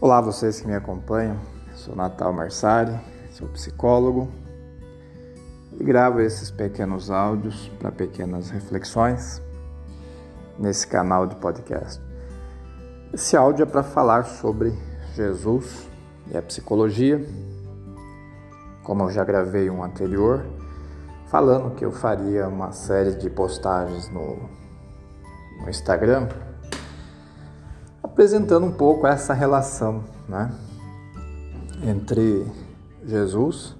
Olá, 0.00 0.20
vocês 0.20 0.60
que 0.60 0.66
me 0.68 0.76
acompanham. 0.76 1.36
Sou 1.74 1.96
Natal 1.96 2.32
Marsari, 2.32 2.96
sou 3.32 3.48
psicólogo 3.48 4.30
e 5.72 5.82
gravo 5.82 6.20
esses 6.20 6.52
pequenos 6.52 7.10
áudios 7.10 7.68
para 7.80 7.90
pequenas 7.90 8.48
reflexões 8.48 9.42
nesse 10.56 10.86
canal 10.86 11.26
de 11.26 11.34
podcast. 11.34 12.00
Esse 13.12 13.36
áudio 13.36 13.64
é 13.64 13.66
para 13.66 13.82
falar 13.82 14.22
sobre 14.22 14.72
Jesus 15.16 15.90
e 16.30 16.36
a 16.38 16.42
psicologia. 16.42 17.20
Como 18.84 19.02
eu 19.02 19.10
já 19.10 19.24
gravei 19.24 19.68
um 19.68 19.82
anterior, 19.82 20.46
falando 21.26 21.74
que 21.74 21.84
eu 21.84 21.90
faria 21.90 22.46
uma 22.46 22.70
série 22.70 23.16
de 23.16 23.28
postagens 23.28 24.08
no, 24.10 24.48
no 25.60 25.68
Instagram 25.68 26.28
apresentando 28.18 28.66
um 28.66 28.72
pouco 28.72 29.06
essa 29.06 29.32
relação 29.32 30.02
né, 30.28 30.52
entre 31.84 32.44
Jesus, 33.06 33.76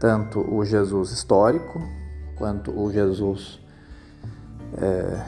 tanto 0.00 0.40
o 0.52 0.64
Jesus 0.64 1.12
histórico 1.12 1.80
quanto 2.36 2.76
o 2.76 2.90
Jesus 2.90 3.60
é, 4.82 5.24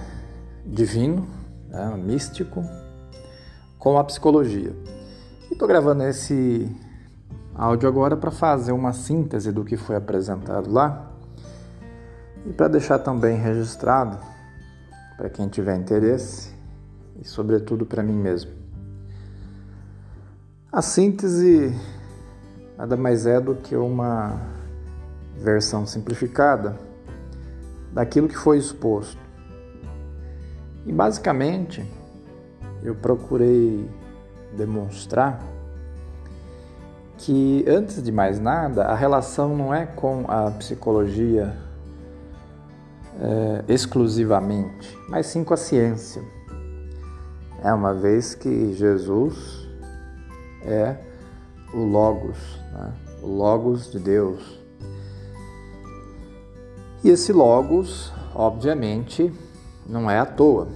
divino, 0.67 1.29
né, 1.69 1.95
místico, 1.97 2.65
com 3.79 3.97
a 3.97 4.03
psicologia. 4.03 4.75
E 5.49 5.53
estou 5.53 5.69
gravando 5.69 6.03
esse 6.03 6.69
áudio 7.55 7.89
agora 7.89 8.17
para 8.17 8.33
fazer 8.33 8.73
uma 8.73 8.93
síntese 8.93 9.53
do 9.53 9.65
que 9.65 9.77
foi 9.77 9.95
apresentado 9.95 10.73
lá 10.73 11.09
e 12.45 12.53
para 12.53 12.67
deixar 12.67 12.99
também 12.99 13.37
registrado 13.37 14.19
para 15.17 15.31
quem 15.31 15.47
tiver 15.47 15.77
interesse 15.77 16.52
e, 17.21 17.25
sobretudo, 17.25 17.87
para 17.87 18.03
mim 18.03 18.15
mesmo. 18.15 18.51
A 20.71 20.81
síntese 20.81 21.75
nada 22.77 22.97
mais 22.97 23.27
é 23.27 23.41
do 23.41 23.55
que 23.55 23.77
uma 23.77 24.41
versão 25.37 25.87
simplificada 25.87 26.77
daquilo 27.93 28.29
que 28.29 28.37
foi 28.37 28.59
exposto. 28.59 29.21
E 30.87 30.93
basicamente 30.93 31.85
eu 32.83 32.95
procurei 32.95 33.89
demonstrar 34.57 35.41
que, 37.19 37.65
antes 37.69 38.03
de 38.03 38.11
mais 38.11 38.41
nada, 38.41 38.87
a 38.87 38.95
relação 38.95 39.57
não 39.57 39.73
é 39.73 39.87
com 39.87 40.25
a 40.27 40.51
psicologia 40.51 41.57
é, 43.21 43.65
exclusivamente, 43.73 44.99
mas 45.09 45.27
sim 45.27 45.45
com 45.45 45.55
a 45.55 45.57
ciência. 45.57 46.23
É 47.63 47.73
uma 47.73 47.95
vez 47.95 48.35
que 48.35 48.73
Jesus 48.75 49.69
é 50.65 50.97
o 51.73 51.79
Logos, 51.79 52.37
né? 52.73 52.93
o 53.23 53.27
Logos 53.27 53.91
de 53.91 53.99
Deus. 54.01 54.61
E 57.05 57.09
esse 57.09 57.33
Logos, 57.33 58.13
obviamente, 58.35 59.33
não 59.87 60.11
é 60.11 60.19
à 60.19 60.27
toa. 60.27 60.67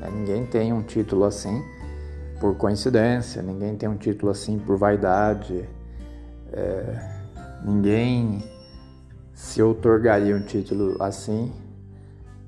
Né? 0.00 0.10
Ninguém 0.12 0.46
tem 0.46 0.72
um 0.72 0.82
título 0.82 1.24
assim 1.24 1.62
por 2.40 2.56
coincidência, 2.56 3.42
ninguém 3.42 3.76
tem 3.76 3.88
um 3.88 3.96
título 3.96 4.30
assim 4.30 4.58
por 4.58 4.76
vaidade, 4.76 5.68
é, 6.52 7.20
ninguém 7.64 8.42
se 9.34 9.60
outorgaria 9.60 10.36
um 10.36 10.42
título 10.42 10.96
assim 11.02 11.52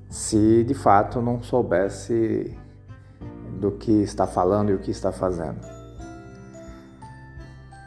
se 0.09 0.63
de 0.63 0.73
fato 0.73 1.21
não 1.21 1.41
soubesse 1.41 2.55
do 3.63 3.71
que 3.71 4.03
está 4.03 4.27
falando 4.27 4.71
e 4.71 4.73
o 4.73 4.79
que 4.79 4.91
está 4.91 5.13
fazendo. 5.13 5.57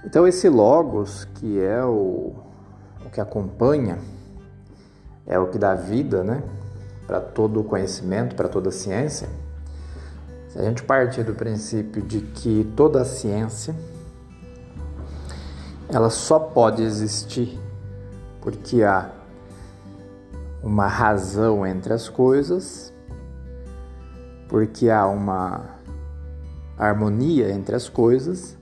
Então, 0.02 0.26
esse 0.26 0.48
Logos, 0.48 1.26
que 1.34 1.60
é 1.60 1.84
o, 1.84 2.32
o 3.04 3.10
que 3.12 3.20
acompanha, 3.20 3.98
é 5.26 5.38
o 5.38 5.48
que 5.48 5.58
dá 5.58 5.74
vida 5.74 6.24
né, 6.24 6.42
para 7.06 7.20
todo 7.20 7.60
o 7.60 7.64
conhecimento, 7.64 8.34
para 8.34 8.48
toda 8.48 8.70
a 8.70 8.72
ciência, 8.72 9.28
se 10.48 10.58
a 10.58 10.62
gente 10.62 10.82
partir 10.82 11.24
do 11.24 11.34
princípio 11.34 12.00
de 12.00 12.22
que 12.22 12.64
toda 12.74 13.02
a 13.02 13.04
ciência 13.04 13.74
ela 15.90 16.08
só 16.08 16.38
pode 16.38 16.82
existir 16.82 17.60
porque 18.40 18.82
há 18.82 19.10
uma 20.62 20.86
razão 20.86 21.66
entre 21.66 21.92
as 21.92 22.08
coisas 22.08 22.92
porque 24.48 24.90
há 24.90 25.06
uma 25.06 25.76
harmonia 26.78 27.50
entre 27.50 27.74
as 27.74 27.88
coisas 27.88 28.56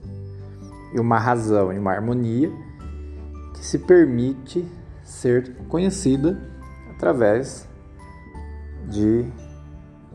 e 0.93 0.99
uma 0.99 1.19
razão 1.19 1.73
e 1.73 1.77
uma 1.77 1.91
harmonia 1.91 2.51
que 3.53 3.65
se 3.65 3.79
permite 3.79 4.65
ser 5.03 5.55
conhecida 5.67 6.39
através 6.95 7.67
de 8.87 9.25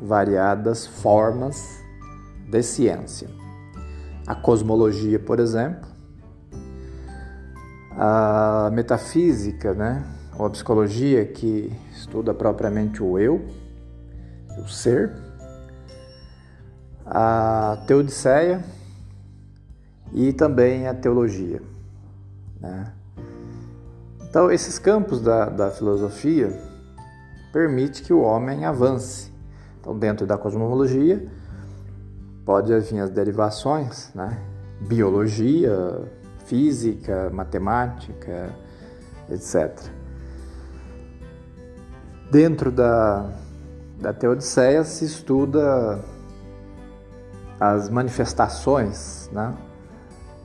variadas 0.00 0.86
formas 0.86 1.80
de 2.48 2.62
ciência. 2.62 3.28
A 4.26 4.34
cosmologia, 4.34 5.18
por 5.18 5.38
exemplo, 5.38 5.88
a 7.92 8.70
metafísica, 8.72 9.74
né, 9.74 10.04
ou 10.38 10.46
a 10.46 10.50
psicologia 10.50 11.24
que 11.26 11.70
estuda 11.92 12.32
propriamente 12.32 13.02
o 13.02 13.18
eu, 13.18 13.44
o 14.58 14.68
ser, 14.68 15.12
a 17.10 17.76
Teodiceia 17.88 18.62
e 20.12 20.32
também 20.32 20.86
a 20.86 20.94
teologia. 20.94 21.60
Né? 22.60 22.92
Então, 24.28 24.50
esses 24.50 24.78
campos 24.78 25.20
da, 25.20 25.46
da 25.46 25.70
filosofia 25.72 26.56
permite 27.52 28.02
que 28.02 28.12
o 28.12 28.20
homem 28.20 28.64
avance. 28.64 29.32
Então, 29.80 29.98
dentro 29.98 30.24
da 30.24 30.38
cosmologia, 30.38 31.26
pode 32.44 32.78
vir 32.78 33.00
as 33.00 33.10
derivações, 33.10 34.12
né? 34.14 34.38
biologia, 34.80 36.04
física, 36.44 37.28
matemática, 37.32 38.54
etc. 39.28 39.76
Dentro 42.30 42.70
da, 42.70 43.28
da 44.00 44.12
Teodiceia 44.12 44.84
se 44.84 45.04
estuda 45.04 45.98
as 47.60 47.90
manifestações 47.90 49.28
né, 49.30 49.54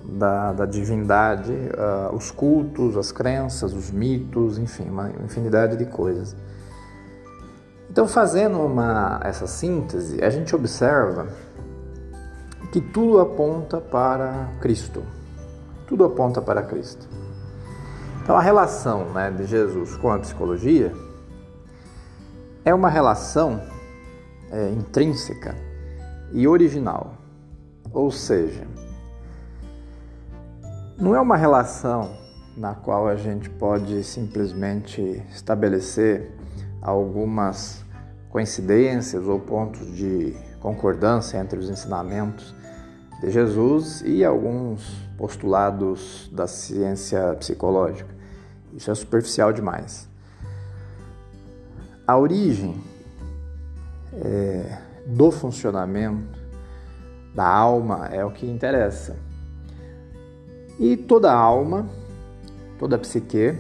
da, 0.03 0.51
da 0.51 0.65
divindade, 0.65 1.53
uh, 1.53 2.13
os 2.13 2.29
cultos, 2.29 2.97
as 2.97 3.11
crenças, 3.11 3.73
os 3.73 3.89
mitos, 3.89 4.57
enfim, 4.57 4.89
uma 4.89 5.09
infinidade 5.23 5.77
de 5.77 5.85
coisas. 5.85 6.35
Então, 7.89 8.05
fazendo 8.05 8.59
uma, 8.59 9.21
essa 9.23 9.47
síntese, 9.47 10.21
a 10.21 10.29
gente 10.29 10.53
observa 10.53 11.27
que 12.73 12.81
tudo 12.81 13.21
aponta 13.21 13.79
para 13.79 14.49
Cristo. 14.59 15.01
Tudo 15.87 16.03
aponta 16.03 16.41
para 16.41 16.61
Cristo. 16.61 17.07
Então, 18.21 18.35
a 18.35 18.41
relação 18.41 19.05
né, 19.11 19.31
de 19.31 19.45
Jesus 19.45 19.95
com 19.95 20.11
a 20.11 20.19
psicologia 20.19 20.91
é 22.65 22.73
uma 22.73 22.89
relação 22.89 23.61
é, 24.51 24.69
intrínseca 24.71 25.55
e 26.31 26.47
original. 26.47 27.15
Ou 27.91 28.11
seja, 28.11 28.67
não 30.97 31.15
é 31.15 31.19
uma 31.19 31.35
relação 31.35 32.17
na 32.55 32.73
qual 32.73 33.07
a 33.07 33.15
gente 33.15 33.49
pode 33.49 34.03
simplesmente 34.03 35.01
estabelecer 35.29 36.31
algumas 36.81 37.83
coincidências 38.29 39.27
ou 39.27 39.39
pontos 39.39 39.93
de 39.95 40.35
concordância 40.59 41.37
entre 41.37 41.59
os 41.59 41.69
ensinamentos 41.69 42.55
de 43.21 43.29
Jesus 43.29 44.01
e 44.05 44.23
alguns 44.23 45.05
postulados 45.17 46.29
da 46.33 46.47
ciência 46.47 47.33
psicológica. 47.35 48.13
Isso 48.73 48.91
é 48.91 48.95
superficial 48.95 49.53
demais. 49.53 50.09
A 52.05 52.17
origem 52.17 52.81
é, 54.13 54.78
do 55.05 55.31
funcionamento 55.31 56.40
da 57.34 57.47
alma 57.47 58.07
é 58.07 58.23
o 58.23 58.31
que 58.31 58.49
interessa. 58.49 59.17
E 60.79 60.97
toda 60.97 61.31
alma, 61.31 61.87
toda 62.79 62.97
psique, 62.97 63.57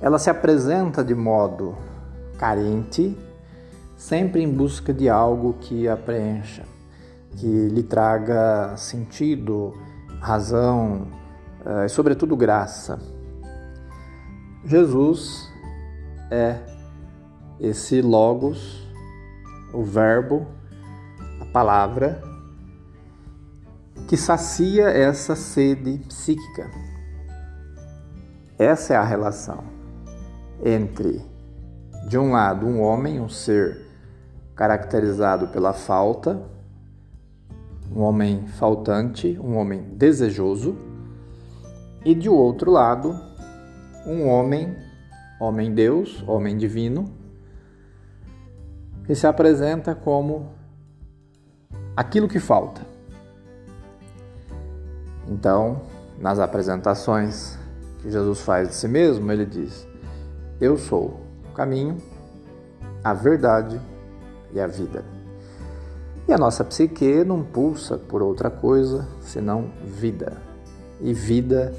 ela 0.00 0.18
se 0.18 0.30
apresenta 0.30 1.02
de 1.04 1.14
modo 1.14 1.74
carente, 2.38 3.16
sempre 3.96 4.42
em 4.42 4.52
busca 4.52 4.92
de 4.92 5.08
algo 5.08 5.54
que 5.60 5.88
a 5.88 5.96
preencha, 5.96 6.64
que 7.32 7.46
lhe 7.68 7.82
traga 7.82 8.76
sentido, 8.76 9.74
razão 10.20 11.08
eh, 11.64 11.86
e, 11.86 11.88
sobretudo, 11.88 12.36
graça. 12.36 12.98
Jesus 14.64 15.50
é 16.30 16.58
esse 17.60 18.02
Logos 18.02 18.85
o 19.76 19.82
verbo, 19.82 20.46
a 21.38 21.44
palavra, 21.44 22.22
que 24.08 24.16
sacia 24.16 24.88
essa 24.88 25.36
sede 25.36 25.98
psíquica. 26.08 26.70
Essa 28.58 28.94
é 28.94 28.96
a 28.96 29.04
relação 29.04 29.64
entre, 30.64 31.20
de 32.08 32.16
um 32.16 32.32
lado, 32.32 32.66
um 32.66 32.80
homem, 32.80 33.20
um 33.20 33.28
ser 33.28 33.86
caracterizado 34.54 35.48
pela 35.48 35.74
falta, 35.74 36.40
um 37.94 38.00
homem 38.00 38.46
faltante, 38.46 39.38
um 39.38 39.56
homem 39.56 39.82
desejoso, 39.92 40.74
e 42.02 42.14
de 42.14 42.30
outro 42.30 42.70
lado, 42.70 43.14
um 44.06 44.26
homem, 44.26 44.74
homem 45.38 45.74
Deus, 45.74 46.24
homem 46.26 46.56
divino, 46.56 47.15
que 49.06 49.14
se 49.14 49.26
apresenta 49.26 49.94
como 49.94 50.50
aquilo 51.96 52.28
que 52.28 52.40
falta. 52.40 52.80
Então, 55.28 55.82
nas 56.18 56.38
apresentações 56.38 57.58
que 58.02 58.10
Jesus 58.10 58.40
faz 58.40 58.68
de 58.68 58.74
si 58.74 58.88
mesmo, 58.88 59.30
ele 59.30 59.46
diz: 59.46 59.86
Eu 60.60 60.76
sou 60.76 61.20
o 61.48 61.52
caminho, 61.54 61.96
a 63.02 63.14
verdade 63.14 63.80
e 64.52 64.60
a 64.60 64.66
vida. 64.66 65.04
E 66.28 66.32
a 66.32 66.38
nossa 66.38 66.64
psique 66.64 67.24
não 67.24 67.42
pulsa 67.42 67.96
por 67.96 68.20
outra 68.20 68.50
coisa 68.50 69.06
senão 69.20 69.70
vida. 69.84 70.32
E 71.00 71.12
vida 71.12 71.72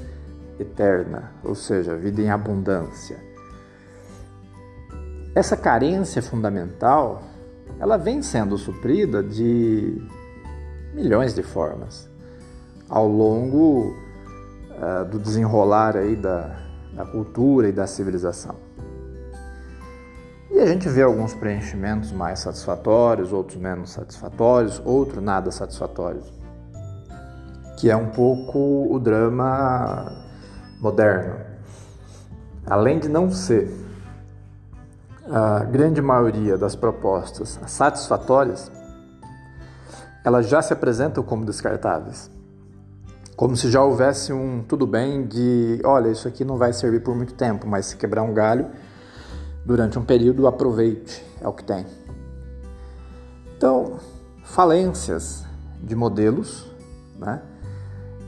eterna, 0.58 1.32
ou 1.44 1.54
seja, 1.54 1.94
vida 1.94 2.22
em 2.22 2.30
abundância. 2.30 3.27
Essa 5.38 5.56
carência 5.56 6.20
fundamental, 6.20 7.22
ela 7.78 7.96
vem 7.96 8.22
sendo 8.22 8.58
suprida 8.58 9.22
de 9.22 10.04
milhões 10.92 11.32
de 11.32 11.44
formas 11.44 12.10
ao 12.88 13.06
longo 13.06 13.94
uh, 14.72 15.04
do 15.08 15.16
desenrolar 15.16 15.96
aí 15.96 16.16
da, 16.16 16.58
da 16.92 17.06
cultura 17.06 17.68
e 17.68 17.72
da 17.72 17.86
civilização. 17.86 18.56
E 20.50 20.58
a 20.58 20.66
gente 20.66 20.88
vê 20.88 21.02
alguns 21.02 21.34
preenchimentos 21.34 22.10
mais 22.10 22.40
satisfatórios, 22.40 23.32
outros 23.32 23.60
menos 23.60 23.90
satisfatórios, 23.90 24.82
outros 24.84 25.22
nada 25.22 25.52
satisfatórios, 25.52 26.32
que 27.78 27.88
é 27.88 27.94
um 27.94 28.08
pouco 28.08 28.92
o 28.92 28.98
drama 28.98 30.20
moderno. 30.80 31.36
Além 32.66 32.98
de 32.98 33.08
não 33.08 33.30
ser 33.30 33.86
a 35.30 35.64
grande 35.64 36.00
maioria 36.00 36.56
das 36.56 36.74
propostas 36.74 37.58
satisfatórias, 37.66 38.70
elas 40.24 40.48
já 40.48 40.62
se 40.62 40.72
apresentam 40.72 41.22
como 41.22 41.44
descartáveis. 41.44 42.30
Como 43.36 43.56
se 43.56 43.70
já 43.70 43.82
houvesse 43.82 44.32
um 44.32 44.64
tudo 44.66 44.86
bem 44.86 45.26
de, 45.26 45.80
olha, 45.84 46.08
isso 46.08 46.26
aqui 46.26 46.44
não 46.44 46.56
vai 46.56 46.72
servir 46.72 47.00
por 47.00 47.14
muito 47.14 47.34
tempo, 47.34 47.66
mas 47.66 47.86
se 47.86 47.96
quebrar 47.96 48.22
um 48.22 48.34
galho 48.34 48.66
durante 49.64 49.98
um 49.98 50.04
período, 50.04 50.46
aproveite, 50.46 51.24
é 51.40 51.46
o 51.46 51.52
que 51.52 51.62
tem. 51.62 51.86
Então, 53.56 53.98
falências 54.44 55.44
de 55.82 55.94
modelos, 55.94 56.70
né? 57.18 57.42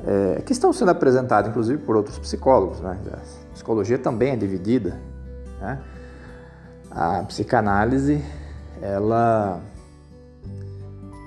É, 0.06 0.43
que 0.43 0.53
estão 0.53 0.73
sendo 0.73 0.91
apresentados, 0.91 1.50
inclusive, 1.50 1.79
por 1.82 1.96
outros 1.96 2.19
psicólogos. 2.19 2.81
Né? 2.81 2.99
A 3.12 3.53
psicologia 3.53 3.99
também 3.99 4.32
é 4.32 4.37
dividida. 4.37 4.99
Né? 5.61 5.79
A 6.90 7.22
psicanálise, 7.22 8.25
ela 8.82 9.60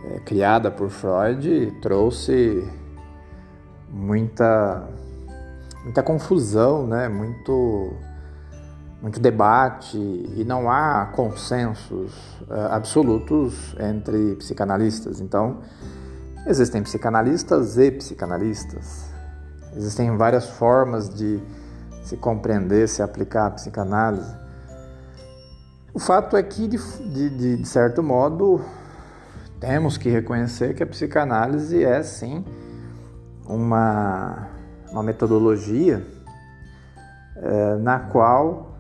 é, 0.06 0.20
criada 0.20 0.70
por 0.70 0.90
Freud, 0.90 1.72
trouxe 1.82 2.68
muita, 3.90 4.86
muita 5.84 6.04
confusão, 6.04 6.86
né? 6.86 7.08
muito, 7.08 7.94
muito 9.02 9.20
debate 9.20 9.98
e 9.98 10.44
não 10.46 10.70
há 10.70 11.06
consensos 11.16 12.12
uh, 12.50 12.68
absolutos 12.72 13.74
entre 13.80 14.36
psicanalistas. 14.36 15.22
Então, 15.22 15.60
existem 16.46 16.84
psicanalistas 16.84 17.78
e 17.78 17.90
psicanalistas. 17.92 19.10
Existem 19.76 20.18
várias 20.18 20.50
formas 20.50 21.10
de 21.10 21.42
se 22.04 22.18
compreender, 22.18 22.90
se 22.90 23.02
aplicar 23.02 23.48
a 23.48 23.52
psicanálise. 23.52 24.43
O 25.94 26.00
fato 26.00 26.36
é 26.36 26.42
que, 26.42 26.68
de, 26.68 26.78
de, 27.30 27.58
de 27.58 27.68
certo 27.68 28.02
modo, 28.02 28.60
temos 29.60 29.96
que 29.96 30.10
reconhecer 30.10 30.74
que 30.74 30.82
a 30.82 30.88
psicanálise 30.88 31.84
é 31.84 32.02
sim 32.02 32.44
uma, 33.46 34.48
uma 34.90 35.04
metodologia 35.04 36.04
é, 37.36 37.76
na 37.76 38.00
qual 38.00 38.76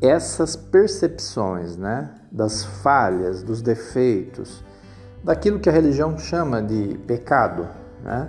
essas 0.00 0.56
percepções 0.56 1.76
né, 1.76 2.10
das 2.32 2.64
falhas, 2.64 3.44
dos 3.44 3.62
defeitos, 3.62 4.64
daquilo 5.22 5.60
que 5.60 5.68
a 5.68 5.72
religião 5.72 6.18
chama 6.18 6.60
de 6.60 6.98
pecado, 7.06 7.68
né, 8.02 8.28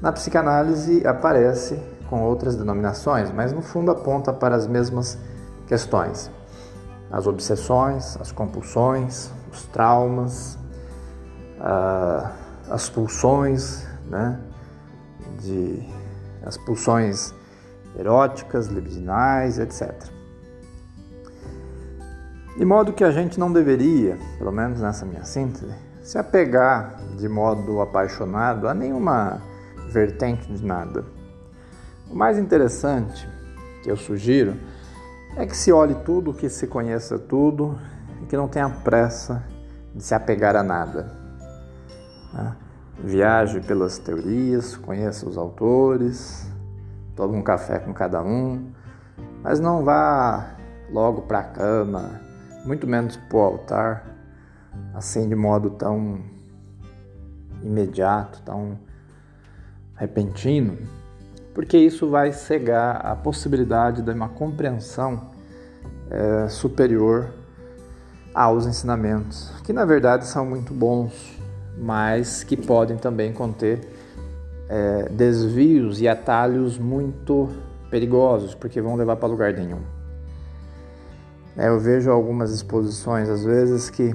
na 0.00 0.12
psicanálise 0.12 1.04
aparece 1.04 1.82
com 2.08 2.22
outras 2.22 2.54
denominações, 2.54 3.32
mas 3.32 3.52
no 3.52 3.60
fundo 3.60 3.90
aponta 3.90 4.32
para 4.32 4.54
as 4.54 4.68
mesmas 4.68 5.18
questões: 5.66 6.30
as 7.10 7.26
obsessões, 7.26 8.16
as 8.20 8.32
compulsões, 8.32 9.30
os 9.52 9.64
traumas, 9.64 10.58
uh, 11.58 12.28
as 12.70 12.88
pulsões, 12.88 13.86
né? 14.06 14.40
De, 15.40 15.86
as 16.44 16.56
pulsões 16.56 17.34
eróticas, 17.98 18.68
libidinais, 18.68 19.58
etc. 19.58 19.92
De 22.56 22.64
modo 22.64 22.92
que 22.92 23.04
a 23.04 23.10
gente 23.10 23.38
não 23.38 23.52
deveria, 23.52 24.18
pelo 24.38 24.50
menos 24.52 24.80
nessa 24.80 25.04
minha 25.04 25.24
síntese, 25.24 25.74
se 26.02 26.16
apegar 26.18 26.96
de 27.18 27.28
modo 27.28 27.80
apaixonado 27.80 28.68
a 28.68 28.72
nenhuma 28.72 29.42
vertente 29.90 30.50
de 30.52 30.64
nada. 30.64 31.04
O 32.10 32.14
mais 32.14 32.38
interessante 32.38 33.28
que 33.82 33.90
eu 33.90 33.96
sugiro 33.96 34.54
é 35.36 35.44
que 35.44 35.54
se 35.54 35.70
olhe 35.70 35.94
tudo, 35.94 36.32
que 36.32 36.48
se 36.48 36.66
conheça 36.66 37.18
tudo 37.18 37.78
e 38.22 38.26
que 38.26 38.36
não 38.36 38.48
tenha 38.48 38.70
pressa 38.70 39.44
de 39.94 40.02
se 40.02 40.14
apegar 40.14 40.56
a 40.56 40.62
nada. 40.62 41.12
Né? 42.32 42.56
Viaje 42.98 43.60
pelas 43.60 43.98
teorias, 43.98 44.76
conheça 44.76 45.28
os 45.28 45.36
autores, 45.36 46.50
tome 47.14 47.36
um 47.36 47.42
café 47.42 47.78
com 47.78 47.92
cada 47.92 48.22
um, 48.22 48.72
mas 49.42 49.60
não 49.60 49.84
vá 49.84 50.54
logo 50.90 51.22
para 51.22 51.40
a 51.40 51.44
cama, 51.44 52.18
muito 52.64 52.86
menos 52.86 53.16
para 53.16 53.36
o 53.36 53.40
altar, 53.40 54.06
assim 54.94 55.28
de 55.28 55.34
modo 55.34 55.68
tão 55.70 56.18
imediato, 57.62 58.40
tão 58.42 58.78
repentino 59.94 60.78
porque 61.56 61.78
isso 61.78 62.10
vai 62.10 62.32
cegar 62.32 63.00
a 63.02 63.16
possibilidade 63.16 64.02
de 64.02 64.10
uma 64.10 64.28
compreensão 64.28 65.30
é, 66.10 66.48
superior 66.48 67.30
aos 68.34 68.66
ensinamentos, 68.66 69.52
que 69.64 69.72
na 69.72 69.84
verdade 69.84 70.26
são 70.26 70.44
muito 70.44 70.74
bons, 70.74 71.12
mas 71.78 72.44
que 72.44 72.56
podem 72.56 72.96
também 72.96 73.32
conter 73.32 73.80
é, 74.68 75.08
desvios 75.10 76.00
e 76.00 76.08
atalhos 76.08 76.78
muito 76.78 77.48
perigosos, 77.90 78.54
porque 78.54 78.80
vão 78.80 78.96
levar 78.96 79.16
para 79.16 79.28
lugar 79.28 79.52
nenhum. 79.52 79.80
É, 81.56 81.68
eu 81.68 81.78
vejo 81.78 82.10
algumas 82.10 82.52
exposições, 82.52 83.28
às 83.28 83.44
vezes, 83.44 83.88
que 83.88 84.14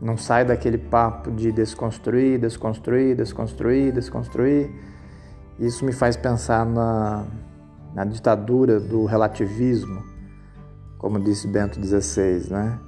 não 0.00 0.16
sai 0.16 0.44
daquele 0.44 0.78
papo 0.78 1.30
de 1.30 1.50
desconstruir, 1.50 2.38
desconstruir, 2.38 3.16
desconstruir, 3.16 3.92
desconstruir 3.92 4.70
isso 5.58 5.84
me 5.84 5.92
faz 5.92 6.16
pensar 6.16 6.64
na, 6.64 7.26
na 7.92 8.04
ditadura 8.04 8.78
do 8.78 9.04
relativismo, 9.04 10.04
como 10.98 11.20
disse 11.20 11.46
Bento 11.46 11.80
XVI, 11.82 12.50
né? 12.50 12.78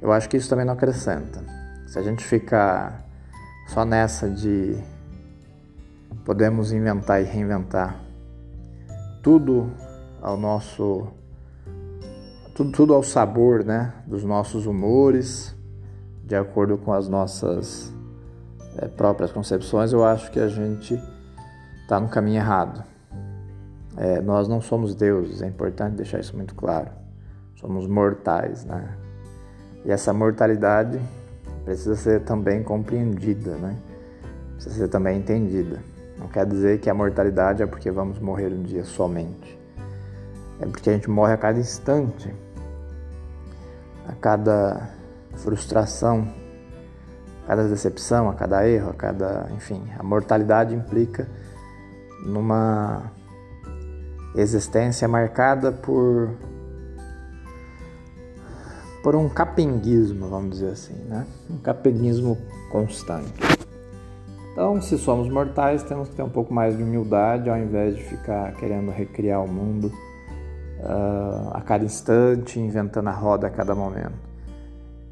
Eu 0.00 0.12
acho 0.12 0.28
que 0.28 0.36
isso 0.36 0.48
também 0.48 0.64
não 0.64 0.74
acrescenta. 0.74 1.42
Se 1.86 1.98
a 1.98 2.02
gente 2.02 2.22
ficar 2.22 3.04
só 3.68 3.84
nessa 3.84 4.28
de 4.28 4.76
podemos 6.24 6.72
inventar 6.72 7.22
e 7.22 7.24
reinventar 7.24 8.00
tudo 9.22 9.72
ao 10.20 10.36
nosso 10.36 11.08
tudo, 12.54 12.72
tudo 12.72 12.94
ao 12.94 13.02
sabor, 13.02 13.64
né, 13.64 13.92
dos 14.06 14.24
nossos 14.24 14.66
humores, 14.66 15.54
de 16.24 16.34
acordo 16.34 16.78
com 16.78 16.92
as 16.92 17.06
nossas 17.08 17.92
é, 18.78 18.88
próprias 18.88 19.30
concepções, 19.30 19.92
eu 19.92 20.04
acho 20.04 20.30
que 20.30 20.40
a 20.40 20.48
gente 20.48 21.00
está 21.82 22.00
no 22.00 22.08
caminho 22.08 22.38
errado. 22.38 22.82
É, 23.96 24.20
nós 24.20 24.48
não 24.48 24.60
somos 24.60 24.94
deuses, 24.94 25.42
é 25.42 25.46
importante 25.46 25.96
deixar 25.96 26.18
isso 26.18 26.36
muito 26.36 26.54
claro. 26.54 27.05
Somos 27.56 27.86
mortais, 27.86 28.64
né? 28.64 28.96
E 29.84 29.90
essa 29.90 30.12
mortalidade 30.12 31.00
precisa 31.64 31.96
ser 31.96 32.20
também 32.22 32.62
compreendida, 32.62 33.56
né? 33.56 33.76
precisa 34.56 34.74
ser 34.74 34.88
também 34.88 35.18
entendida. 35.18 35.78
Não 36.18 36.28
quer 36.28 36.46
dizer 36.46 36.80
que 36.80 36.88
a 36.88 36.94
mortalidade 36.94 37.62
é 37.62 37.66
porque 37.66 37.90
vamos 37.90 38.18
morrer 38.18 38.48
um 38.48 38.62
dia 38.62 38.84
somente. 38.84 39.58
É 40.60 40.66
porque 40.66 40.88
a 40.88 40.92
gente 40.94 41.10
morre 41.10 41.34
a 41.34 41.36
cada 41.36 41.58
instante, 41.58 42.34
a 44.08 44.12
cada 44.14 44.88
frustração, 45.34 46.26
a 47.44 47.48
cada 47.48 47.68
decepção, 47.68 48.30
a 48.30 48.34
cada 48.34 48.66
erro, 48.66 48.90
a 48.90 48.94
cada. 48.94 49.48
Enfim, 49.54 49.82
a 49.98 50.02
mortalidade 50.02 50.74
implica 50.74 51.28
numa 52.24 53.12
existência 54.34 55.06
marcada 55.06 55.70
por 55.70 56.30
por 59.06 59.14
um 59.14 59.28
capenguismo, 59.28 60.28
vamos 60.28 60.50
dizer 60.50 60.72
assim, 60.72 60.94
né? 61.04 61.24
Um 61.48 61.58
capenguismo 61.58 62.36
constante. 62.72 63.32
Então, 64.50 64.82
se 64.82 64.98
somos 64.98 65.28
mortais, 65.28 65.84
temos 65.84 66.08
que 66.08 66.16
ter 66.16 66.24
um 66.24 66.28
pouco 66.28 66.52
mais 66.52 66.76
de 66.76 66.82
humildade 66.82 67.48
ao 67.48 67.56
invés 67.56 67.94
de 67.94 68.02
ficar 68.02 68.52
querendo 68.54 68.90
recriar 68.90 69.44
o 69.44 69.46
mundo 69.46 69.92
uh, 70.80 71.50
a 71.52 71.60
cada 71.60 71.84
instante, 71.84 72.58
inventando 72.58 73.06
a 73.06 73.12
roda 73.12 73.46
a 73.46 73.50
cada 73.50 73.76
momento. 73.76 74.18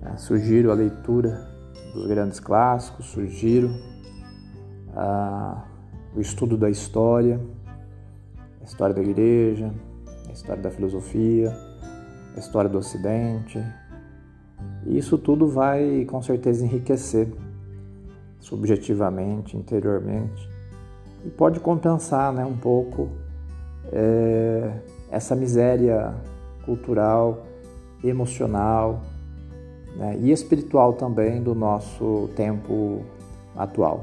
Uh, 0.03 0.19
sugiro 0.19 0.73
a 0.73 0.75
leitura 0.75 1.49
dos 1.95 2.09
grandes 2.09 2.41
clássicos, 2.41 3.07
sugiro 3.07 3.69
uh, 4.89 5.57
o 6.17 6.21
estudo 6.21 6.59
da 6.59 6.69
história, 6.69 7.41
a 8.61 8.65
história 8.65 8.93
da 8.93 9.03
igreja, 9.03 9.73
a 10.29 10.33
história 10.33 10.61
da 10.61 10.71
filosofia, 10.73 11.57
a 12.37 12.41
história 12.41 12.69
do 12.69 12.79
Ocidente, 12.79 13.65
isso 14.87 15.17
tudo 15.17 15.49
vai 15.49 16.05
com 16.05 16.21
certeza 16.23 16.65
enriquecer 16.65 17.29
subjetivamente, 18.39 19.57
interiormente, 19.57 20.49
e 21.25 21.31
pode 21.31 21.59
compensar 21.61 22.33
né, 22.33 22.45
um 22.45 22.57
pouco 22.57 23.09
é, 23.91 24.73
essa 25.11 25.35
miséria 25.35 26.15
cultural, 26.65 27.47
emocional 28.03 29.01
né, 29.97 30.19
e 30.21 30.31
espiritual 30.31 30.93
também 30.93 31.43
do 31.43 31.55
nosso 31.55 32.29
tempo 32.37 33.03
atual. 33.57 34.03